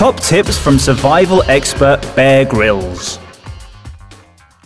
[0.00, 3.18] Top tips from survival expert Bear Grylls.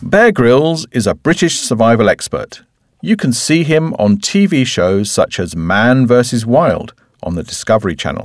[0.01, 2.61] Bear Grylls is a British survival expert.
[3.01, 6.45] You can see him on TV shows such as Man vs.
[6.45, 8.23] Wild on the Discovery Channel,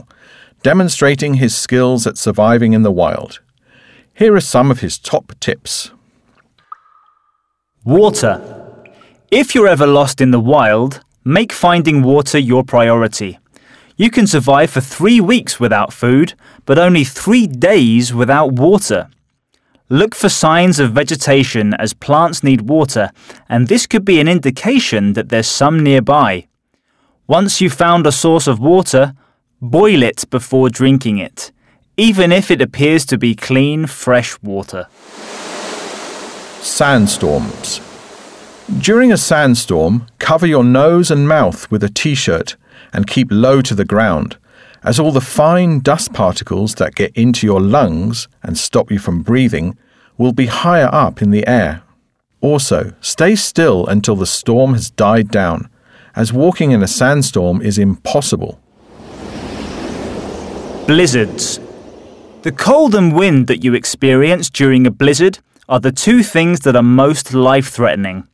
[0.62, 3.40] demonstrating his skills at surviving in the wild.
[4.14, 5.90] Here are some of his top tips.
[7.82, 8.40] Water.
[9.32, 13.39] If you're ever lost in the wild, make finding water your priority.
[14.00, 16.32] You can survive for three weeks without food,
[16.64, 19.10] but only three days without water.
[19.90, 23.10] Look for signs of vegetation as plants need water,
[23.46, 26.48] and this could be an indication that there's some nearby.
[27.26, 29.12] Once you've found a source of water,
[29.60, 31.52] boil it before drinking it,
[31.98, 34.86] even if it appears to be clean, fresh water.
[36.62, 37.82] Sandstorms.
[38.78, 42.56] During a sandstorm, cover your nose and mouth with a t shirt
[42.92, 44.36] and keep low to the ground,
[44.84, 49.22] as all the fine dust particles that get into your lungs and stop you from
[49.22, 49.76] breathing
[50.16, 51.82] will be higher up in the air.
[52.40, 55.68] Also, stay still until the storm has died down,
[56.14, 58.60] as walking in a sandstorm is impossible.
[60.86, 61.58] Blizzards.
[62.42, 66.76] The cold and wind that you experience during a blizzard are the two things that
[66.76, 68.28] are most life threatening.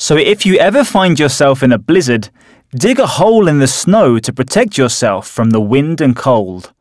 [0.00, 2.30] So if you ever find yourself in a blizzard,
[2.76, 6.72] Dig a hole in the snow to protect yourself from the wind and cold.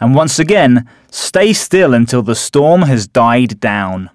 [0.00, 4.08] And once again, stay still until the storm has died down.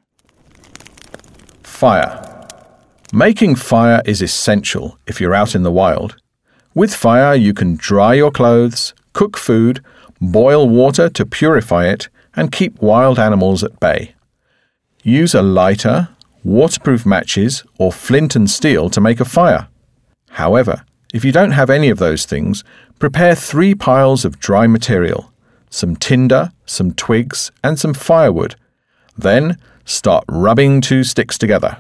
[1.62, 2.48] Fire.
[3.14, 6.16] Making fire is essential if you're out in the wild.
[6.74, 9.84] With fire, you can dry your clothes, cook food,
[10.20, 14.16] boil water to purify it, and keep wild animals at bay.
[15.04, 16.10] Use a lighter,
[16.44, 19.68] waterproof matches, or flint and steel to make a fire.
[20.32, 22.64] However, if you don't have any of those things,
[23.00, 25.32] prepare three piles of dry material
[25.70, 28.56] some tinder, some twigs, and some firewood.
[29.18, 31.78] Then start rubbing two sticks together.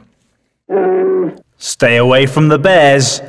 [1.58, 3.22] Stay away from the bears.